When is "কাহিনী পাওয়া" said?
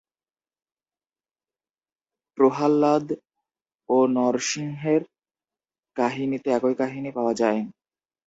6.81-7.33